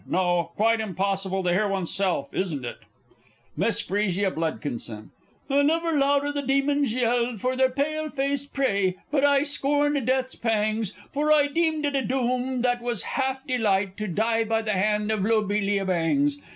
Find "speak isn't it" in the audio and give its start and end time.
2.29-2.79